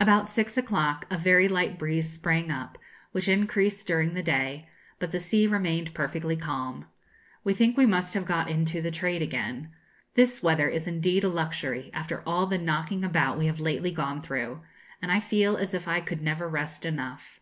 About 0.00 0.30
six 0.30 0.56
o'clock 0.56 1.04
a 1.10 1.18
very 1.18 1.46
light 1.46 1.78
breeze 1.78 2.10
sprang 2.10 2.50
up, 2.50 2.78
which 3.12 3.28
increased 3.28 3.86
during 3.86 4.14
the 4.14 4.22
day; 4.22 4.66
but 4.98 5.12
the 5.12 5.20
sea 5.20 5.46
remained 5.46 5.92
perfectly 5.92 6.36
calm. 6.36 6.86
We 7.44 7.52
think 7.52 7.76
we 7.76 7.84
must 7.84 8.14
have 8.14 8.24
got 8.24 8.48
into 8.48 8.80
the 8.80 8.90
trade 8.90 9.20
again. 9.20 9.70
This 10.14 10.42
weather 10.42 10.70
is 10.70 10.88
indeed 10.88 11.22
a 11.22 11.28
luxury 11.28 11.90
after 11.92 12.22
all 12.26 12.46
the 12.46 12.56
knocking 12.56 13.04
about 13.04 13.36
we 13.36 13.44
have 13.44 13.60
lately 13.60 13.90
gone 13.90 14.22
through; 14.22 14.62
and 15.02 15.12
I 15.12 15.20
feel 15.20 15.58
as 15.58 15.74
if 15.74 15.86
I 15.86 16.00
could 16.00 16.22
never 16.22 16.48
rest 16.48 16.86
enough. 16.86 17.38